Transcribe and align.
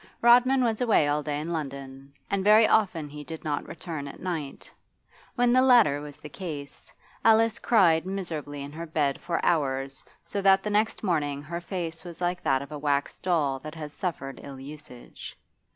Rodman 0.19 0.63
was 0.63 0.81
away 0.81 1.07
all 1.07 1.21
day 1.21 1.39
in 1.39 1.53
London, 1.53 2.11
and 2.27 2.43
very 2.43 2.65
often 2.67 3.07
he 3.07 3.23
did 3.23 3.43
not 3.43 3.67
return 3.67 4.07
at 4.07 4.19
night; 4.19 4.73
when 5.35 5.53
the 5.53 5.61
latter 5.61 6.01
was 6.01 6.17
the 6.17 6.27
case, 6.27 6.91
Alice 7.23 7.59
cried 7.59 8.03
miserably 8.03 8.63
in 8.63 8.71
her 8.71 8.87
bed 8.87 9.21
for 9.21 9.39
hours, 9.45 10.03
so 10.23 10.41
that 10.41 10.63
the 10.63 10.71
next 10.71 11.03
morning 11.03 11.43
her 11.43 11.61
face 11.61 12.03
was 12.03 12.19
like 12.19 12.41
that 12.41 12.63
of 12.63 12.71
a 12.71 12.79
wax 12.79 13.19
doll 13.19 13.59
that 13.59 13.75
has 13.75 13.93
suffered 13.93 14.41
ill 14.43 14.59
usage. 14.59 15.37